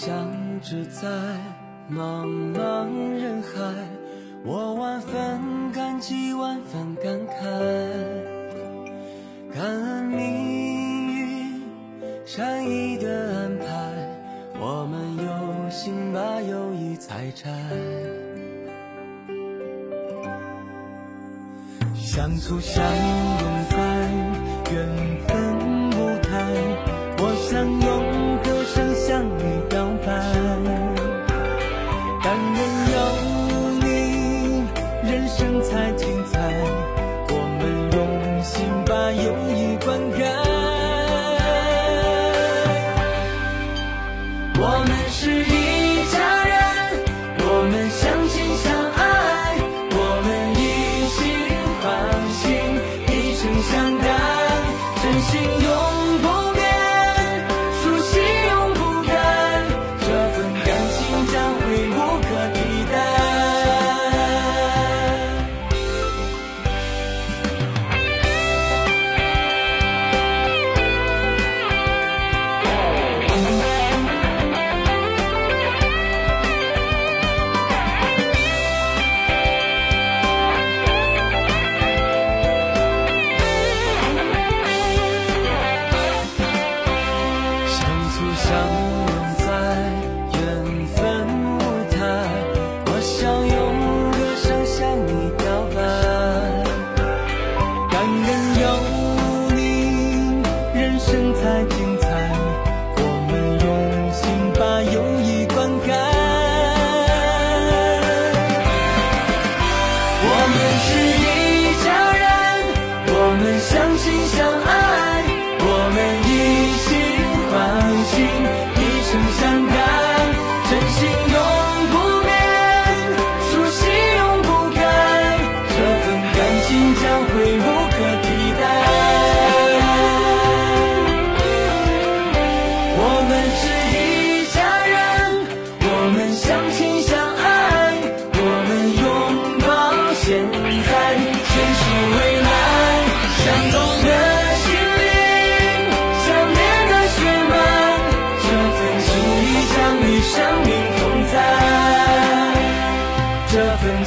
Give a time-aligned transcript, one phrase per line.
[0.00, 0.30] 相
[0.60, 1.08] 知在
[1.90, 2.24] 茫
[2.54, 2.86] 茫
[3.20, 3.50] 人海
[4.44, 7.42] 我万分感激万分感慨
[9.52, 11.62] 感恩命运
[12.24, 13.66] 善意的安排
[14.60, 17.50] 我们有幸把友谊采摘
[21.96, 25.17] 相促相拥在远
[32.38, 32.58] 因为
[32.92, 32.98] 有
[33.80, 33.86] 你
[35.10, 36.38] 人生才精彩
[37.30, 37.62] 我们
[37.92, 40.47] 用心把友谊灌溉。
[88.48, 89.46] 相拥在
[90.32, 90.40] 缘
[90.96, 90.98] 分
[91.44, 91.60] 舞
[91.90, 91.96] 台
[92.86, 93.12] 我想
[93.46, 93.56] 用
[94.10, 95.76] 歌声向你表白。
[97.90, 98.26] 感恩
[98.62, 98.64] 有
[99.54, 99.60] 你
[100.74, 101.42] 人生才
[101.76, 102.07] 精彩。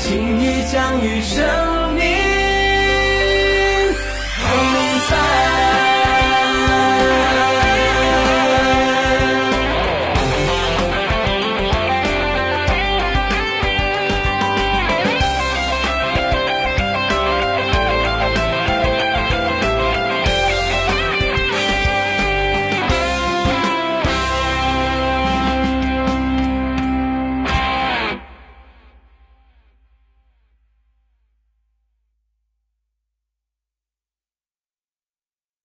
[0.00, 1.69] 轻易将余生